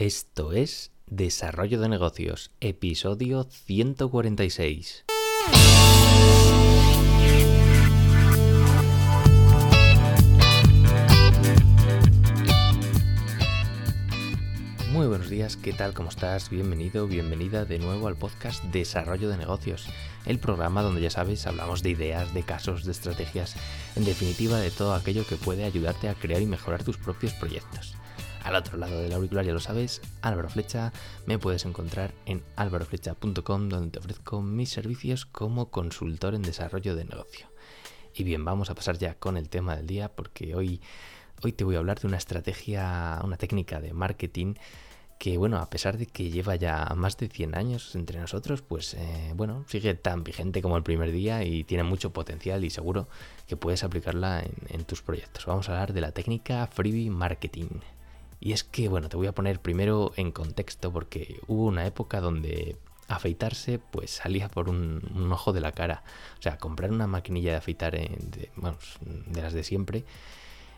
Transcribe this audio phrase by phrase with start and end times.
[0.00, 5.04] Esto es Desarrollo de Negocios, episodio 146.
[14.90, 15.92] Muy buenos días, ¿qué tal?
[15.92, 16.48] ¿Cómo estás?
[16.48, 19.86] Bienvenido, bienvenida de nuevo al podcast Desarrollo de Negocios,
[20.24, 23.54] el programa donde ya sabes, hablamos de ideas, de casos, de estrategias,
[23.96, 27.96] en definitiva de todo aquello que puede ayudarte a crear y mejorar tus propios proyectos.
[28.42, 30.92] Al otro lado del auricular ya lo sabes, Álvaro Flecha,
[31.26, 37.04] me puedes encontrar en álvaroflecha.com donde te ofrezco mis servicios como consultor en desarrollo de
[37.04, 37.48] negocio.
[38.14, 40.80] Y bien, vamos a pasar ya con el tema del día porque hoy,
[41.42, 44.54] hoy te voy a hablar de una estrategia, una técnica de marketing
[45.18, 48.94] que bueno, a pesar de que lleva ya más de 100 años entre nosotros, pues
[48.94, 53.06] eh, bueno, sigue tan vigente como el primer día y tiene mucho potencial y seguro
[53.46, 55.44] que puedes aplicarla en, en tus proyectos.
[55.44, 57.80] Vamos a hablar de la técnica freebie marketing.
[58.40, 62.20] Y es que, bueno, te voy a poner primero en contexto porque hubo una época
[62.20, 62.76] donde
[63.10, 66.02] afeitarse pues salía por un, ojo de la cara.
[66.38, 68.50] O sea, comprar una maquinilla de afeitar de,
[69.34, 70.04] las de siempre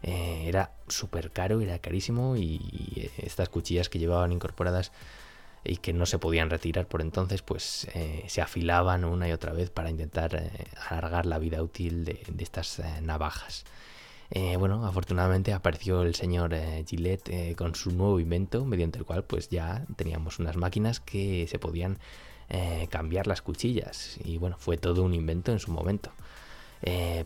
[0.03, 4.91] eh, era súper caro, era carísimo y, estas cuchillas que llevaban incorporadas
[5.65, 9.53] y que no se podían retirar por entonces, pues eh, se afilaban una y otra
[9.53, 10.51] vez para intentar eh,
[10.89, 13.65] alargar la vida útil de estas navajas.
[14.35, 19.05] Eh, bueno, afortunadamente apareció el señor eh, Gillette eh, con su nuevo invento, mediante el
[19.05, 21.99] cual pues ya teníamos unas máquinas que se podían
[22.91, 24.19] cambiar las cuchillas.
[24.25, 26.13] Y bueno, fue todo un invento en su momento.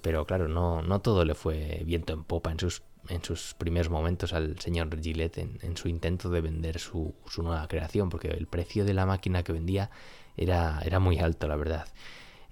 [0.00, 4.88] pero claro, no, todo le fue viento en popa en sus, primeros momentos al señor
[5.02, 9.42] Gillette en, su intento de vender su, nueva creación, porque el precio de la máquina
[9.42, 9.90] que vendía
[10.36, 11.88] era muy alto, la verdad.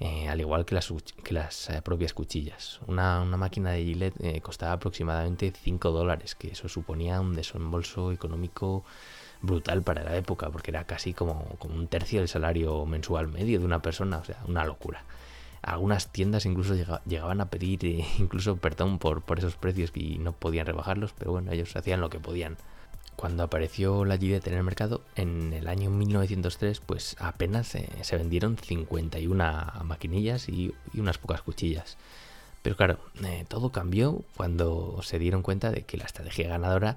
[0.05, 2.78] Eh, al igual que las, que las eh, propias cuchillas.
[2.86, 8.84] Una, máquina de Gillette eh, costaba aproximadamente 5 dólares, que eso suponía un desembolso económico
[9.41, 13.58] brutal para la época, porque era casi como, como, un tercio del salario mensual medio
[13.58, 15.05] de una persona, o sea, una locura.
[15.62, 16.74] Algunas tiendas incluso
[17.07, 17.83] llegaban a pedir
[18.18, 22.11] incluso perdón por, por esos precios y no podían rebajarlos, pero bueno, ellos hacían lo
[22.11, 22.58] que podían
[23.17, 28.57] cuando apareció la Gillette en el mercado, en el año 1903, pues apenas se vendieron
[28.58, 31.97] 51 maquinillas y, unas pocas cuchillas.
[32.63, 36.97] Pero claro, eh, todo cambió cuando se dieron cuenta de que la estrategia ganadora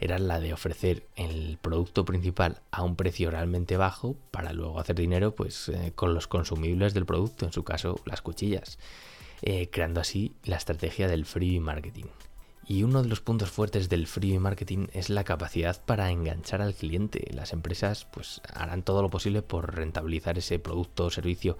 [0.00, 4.96] era la de ofrecer el producto principal a un precio realmente bajo para luego hacer
[4.96, 8.78] dinero pues eh, con los consumibles del producto, en su caso las cuchillas,
[9.42, 12.06] eh, creando así la estrategia del free marketing.
[12.72, 16.72] Y uno de los puntos fuertes del free marketing es la capacidad para enganchar al
[16.72, 17.28] cliente.
[17.34, 21.58] Las empresas pues harán todo lo posible por rentabilizar ese producto o servicio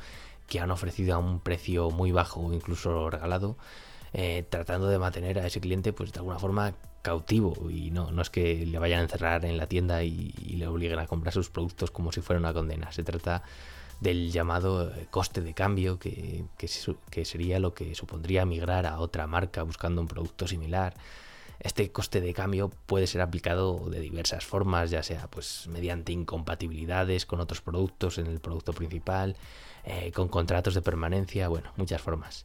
[0.49, 3.59] que han ofrecido a un precio muy bajo o incluso regalado,
[4.15, 6.73] eh, tratando de mantener a ese cliente pues de alguna forma
[7.03, 10.57] cautivo y no, no es que le vayan a encerrar en la tienda y, y
[10.57, 12.91] le obliguen a comprar sus productos como si fuera una condena.
[12.91, 13.43] Se trata
[14.03, 19.63] del llamado coste de cambio, que, que, sería lo que supondría migrar a otra marca
[19.63, 20.95] buscando un producto similar.
[21.61, 27.27] Este coste de cambio puede ser aplicado de diversas formas, ya sea pues mediante incompatibilidades
[27.27, 29.37] con otros productos en el producto principal,
[29.85, 32.45] eh, con contratos de permanencia, bueno, muchas formas.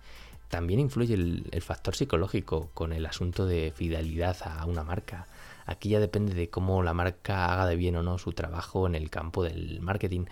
[0.49, 5.25] También influye el, factor psicológico con el asunto de fidelidad a una marca.
[5.65, 8.93] Aquí ya depende de cómo la marca haga de bien o no su trabajo en
[8.93, 10.25] el campo del marketing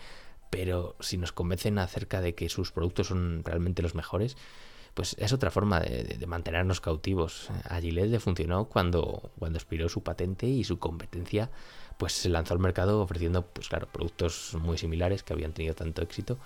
[0.56, 4.38] pero si nos convencen acerca de que sus productos son realmente los mejores,
[4.94, 7.50] pues es otra forma de, mantenernos cautivos.
[7.66, 11.50] A Gillette le funcionó cuando, cuando expiró su patente y su competencia
[11.98, 16.02] pues se lanzó al mercado ofreciendo pues claro productos muy similares que habían tenido tanto
[16.02, 16.38] éxito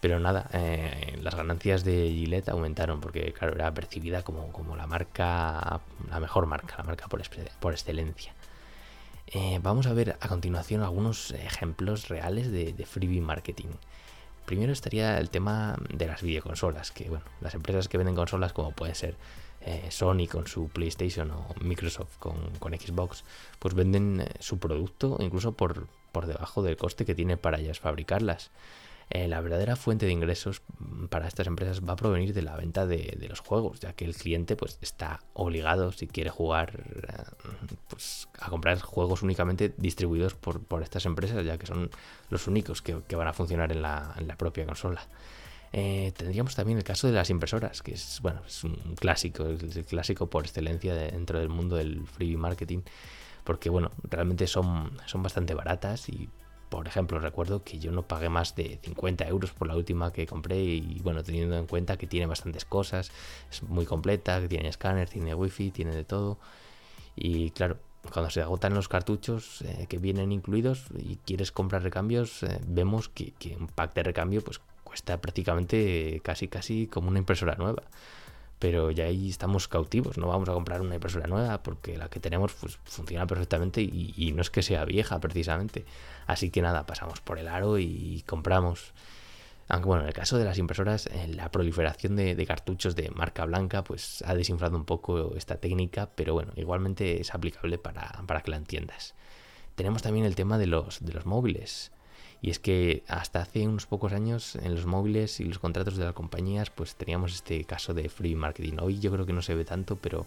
[0.00, 4.88] pero nada eh, las ganancias de Gillette aumentaron porque claro era percibida como, como la
[4.88, 7.22] marca la mejor marca la marca por,
[7.60, 8.34] por excelencia
[9.32, 13.68] eh, vamos a ver a continuación algunos ejemplos reales de, freebie marketing.
[14.44, 18.72] Primero estaría el tema de las videoconsolas, que bueno, las empresas que venden consolas como
[18.72, 19.14] pueden ser
[19.60, 23.24] eh, Sony con su PlayStation o Microsoft con, Xbox,
[23.60, 27.78] pues venden eh, su producto incluso por, por debajo del coste que tiene para ellas
[27.78, 28.50] fabricarlas.
[29.12, 32.56] Eh, la verdadera fuente de ingresos mm, para estas empresas va a provenir de la
[32.56, 37.24] venta de, los juegos, ya que el cliente pues, está obligado, si quiere jugar, eh,
[37.88, 41.90] pues, a comprar juegos únicamente distribuidos por, estas empresas, ya que son
[42.30, 45.02] los únicos que, van a funcionar en la, propia consola.
[45.72, 49.76] Eh, tendríamos también el caso de las impresoras, que es, bueno, es un clásico, es
[49.76, 52.82] el clásico por excelencia dentro del mundo del free marketing,
[53.42, 56.28] porque bueno, realmente son, son bastante baratas y
[56.70, 60.26] por ejemplo, recuerdo que yo no pagué más de 50 euros por la última que
[60.26, 63.10] compré y bueno, teniendo en cuenta que tiene bastantes cosas,
[63.50, 66.38] es muy completa, tiene escáner, tiene wifi, tiene de todo.
[67.16, 67.78] Y claro,
[68.12, 73.08] cuando se agotan los cartuchos eh, que vienen incluidos y quieres comprar recambios, eh, vemos
[73.08, 77.82] que, que, un pack de recambio pues cuesta prácticamente casi casi como una impresora nueva.
[78.60, 82.20] Pero ya ahí estamos cautivos, no vamos a comprar una impresora nueva porque la que
[82.20, 85.84] tenemos pues, funciona perfectamente y, no es que sea vieja precisamente.
[86.28, 88.92] Así que nada, pasamos por el aro y compramos.
[89.68, 93.10] Aunque bueno, en el caso de las impresoras, eh, la proliferación de, de, cartuchos de
[93.10, 98.10] marca blanca pues ha desinflado un poco esta técnica, pero bueno, igualmente es aplicable para,
[98.26, 99.14] para que la entiendas.
[99.76, 101.92] Tenemos también el tema de los, de los móviles.
[102.42, 106.04] Y es que hasta hace unos pocos años en los móviles y los contratos de
[106.04, 108.78] las compañías pues teníamos este caso de free marketing.
[108.80, 110.26] Hoy yo creo que no se ve tanto, pero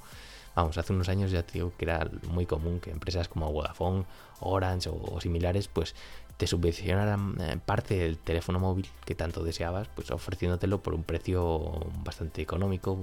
[0.55, 4.05] vamos, hace unos años ya te digo que era muy común que empresas como Vodafone,
[4.41, 5.95] Orange o, o similares pues
[6.37, 11.79] te subvencionaran eh, parte del teléfono móvil que tanto deseabas, pues ofreciéndotelo por un precio
[12.03, 12.97] bastante económico,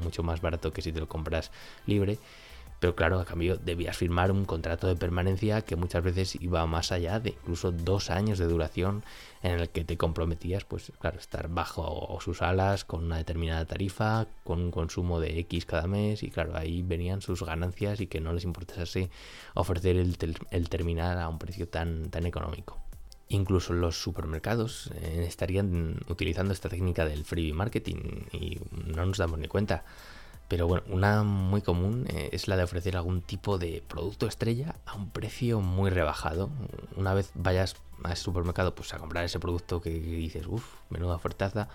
[0.00, 1.50] mucho más barato que si te lo compras
[1.86, 2.18] libre.
[2.82, 6.90] Pero claro, a cambio debías firmar un contrato de permanencia que muchas veces iba más
[6.90, 9.04] allá de incluso dos años de duración
[9.44, 14.26] en el que te comprometías, pues claro, estar bajo sus alas con una determinada tarifa,
[14.42, 18.20] con un consumo de X cada mes y claro, ahí venían sus ganancias y que
[18.20, 19.10] no les importase
[19.54, 22.80] ofrecer el, terminal a un precio tan, tan económico.
[23.28, 28.58] Incluso los supermercados eh, estarían utilizando esta técnica del free marketing y
[28.92, 29.84] no nos damos ni cuenta.
[30.52, 34.76] Pero bueno, una muy común eh, es la de ofrecer algún tipo de producto estrella
[34.84, 36.50] a un precio muy rebajado.
[36.94, 41.70] Una vez vayas al supermercado pues a comprar ese producto que, dices, uff, menuda ofertaza,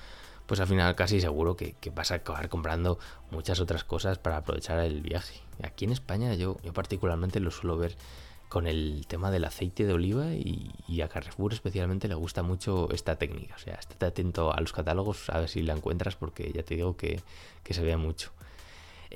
[0.45, 2.99] pues al final casi seguro que, vas a acabar comprando
[3.31, 5.41] muchas otras cosas para aprovechar el viaje.
[5.63, 7.95] Aquí en España yo, particularmente lo suelo ver
[8.47, 13.15] con el tema del aceite de oliva y, a Carrefour especialmente le gusta mucho esta
[13.15, 13.55] técnica.
[13.55, 16.75] O sea, estate atento a los catálogos a ver si la encuentras porque ya te
[16.75, 17.23] digo que,
[17.63, 18.36] que se ve mucho.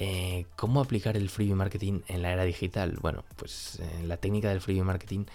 [0.03, 2.97] Eh, ¿Cómo aplicar el freebie marketing en la era digital?
[2.99, 5.25] Bueno, pues eh, la técnica del freebie marketing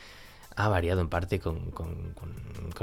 [0.57, 1.73] ha variado en parte con,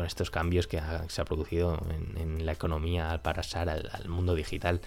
[0.06, 1.78] estos cambios que se ha producido
[2.16, 4.80] en, la economía al pasar al, mundo digital.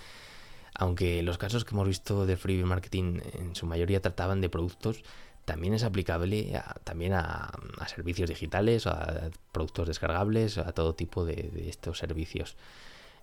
[0.73, 5.03] Aunque los casos que hemos visto de freebie marketing en su mayoría trataban de productos,
[5.45, 7.51] también es aplicable a, también a,
[7.89, 12.57] servicios digitales, a productos descargables, a todo tipo de estos servicios.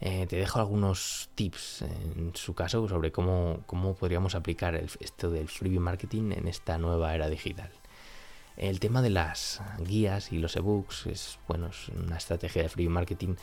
[0.06, 5.48] Eh, te dejo algunos tips en su caso sobre cómo, cómo podríamos aplicar esto del
[5.48, 7.72] freebie marketing en esta nueva era digital.
[8.58, 12.90] El tema de las guías y los ebooks es, bueno, es una estrategia de freebie
[12.90, 13.36] marketing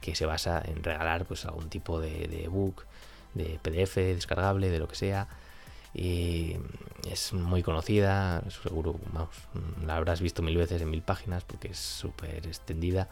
[0.00, 2.84] que se basa en regalar pues, algún tipo de, de ebook,
[3.34, 5.26] de PDF descargable, de lo que sea.
[5.94, 6.58] Y
[7.10, 9.34] es muy conocida, seguro, vamos,
[9.84, 13.08] la habrás visto mil veces en mil páginas porque es súper extendida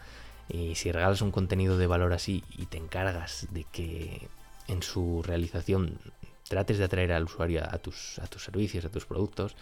[0.52, 4.28] y si regalas un contenido de valor así y te encargas de que
[4.68, 5.98] en su realización
[6.46, 9.56] trates de atraer al usuario a tus, a tus servicios, a tus productos,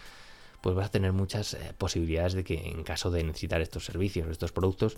[0.59, 4.27] pues vas a tener muchas eh, posibilidades de que en caso de necesitar estos servicios,
[4.29, 4.97] estos productos,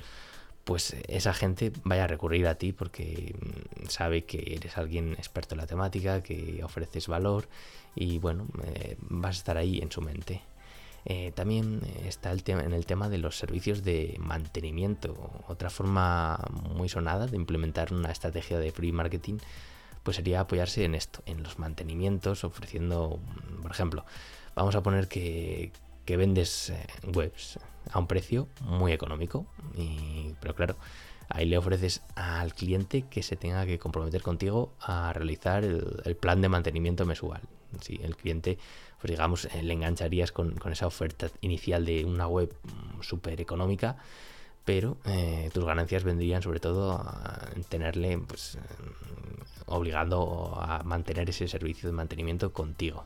[0.63, 5.53] pues esa gente vaya a recurrir a ti porque mm, sabe que eres alguien experto
[5.53, 7.47] en la temática, que ofreces valor
[7.95, 10.41] y bueno, eh, vas a estar ahí en su mente.
[11.05, 15.15] Eh, también está el tema, en el tema de los servicios de mantenimiento.
[15.47, 16.39] Otra forma
[16.75, 19.39] muy sonada de implementar una estrategia de free marketing
[20.03, 23.19] pues sería apoyarse en esto, en los mantenimientos, ofreciendo,
[23.61, 24.05] por ejemplo,
[24.53, 25.71] vamos a poner que,
[26.05, 27.57] que vendes eh, webs
[27.91, 30.75] a un precio muy económico, y, pero claro,
[31.29, 36.15] ahí le ofreces al cliente que se tenga que comprometer contigo a realizar el, el
[36.15, 37.41] plan de mantenimiento mensual.
[37.81, 38.59] Si el cliente
[39.03, 43.97] pues digamos, eh, le engancharías con, esa oferta inicial de una web mm, súper económica,
[44.63, 48.59] pero eh, tus ganancias vendrían sobre todo a tenerle, pues, eh,
[49.65, 53.03] obligando a mantener ese servicio de mantenimiento contigo.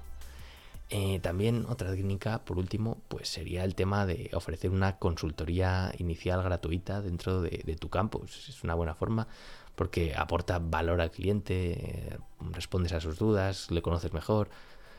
[0.92, 6.44] Eh, también otra técnica, por último, pues sería el tema de ofrecer una consultoría inicial
[6.44, 8.50] gratuita dentro de, de tu campus.
[8.50, 9.28] Es una buena forma
[9.74, 12.20] porque aporta valor al cliente,
[12.52, 14.52] respondes a sus dudas, le conoces mejor,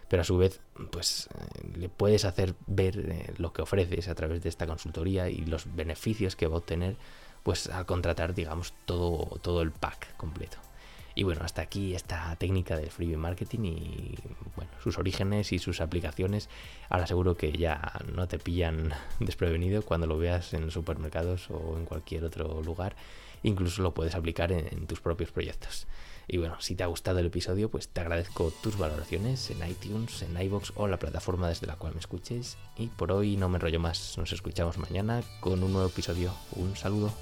[0.08, 0.60] pero a su vez
[0.90, 5.28] pues eh, le puedes hacer ver eh, lo que ofreces a través de esta consultoría
[5.28, 6.96] y los beneficios que va a obtener
[7.42, 10.58] pues al contratar digamos todo, todo el pack completo.
[11.14, 14.14] Y bueno, hasta aquí esta técnica del freebie marketing y
[14.54, 16.48] bueno, sus orígenes y sus aplicaciones.
[16.88, 21.86] Ahora seguro que ya no te pillan desprevenido cuando lo veas en supermercados o en
[21.86, 22.94] cualquier otro lugar.
[23.42, 25.88] Incluso lo puedes aplicar en, en tus propios proyectos.
[26.30, 30.20] Y bueno, si te ha gustado el episodio, pues te agradezco tus valoraciones en iTunes,
[30.20, 32.58] en iBox o la plataforma desde la cual me escuches.
[32.76, 36.35] Y por hoy no me enrollo más, nos escuchamos mañana con un nuevo episodio.
[36.54, 37.14] Un saludo.